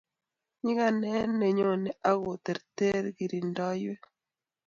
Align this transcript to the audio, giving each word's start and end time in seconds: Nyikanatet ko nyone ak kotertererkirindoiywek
Nyikanatet 0.63 1.29
ko 1.39 1.47
nyone 1.57 1.89
ak 2.09 2.17
kotertererkirindoiywek 2.23 4.03